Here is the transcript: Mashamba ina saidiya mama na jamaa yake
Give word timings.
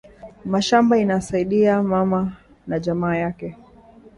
Mashamba 0.45 0.97
ina 0.97 1.21
saidiya 1.21 1.83
mama 1.83 2.37
na 2.67 2.79
jamaa 2.79 3.15
yake 3.17 3.57